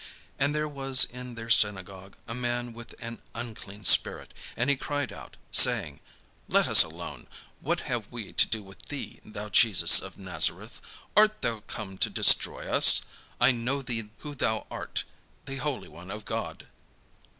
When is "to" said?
8.33-8.47, 11.99-12.09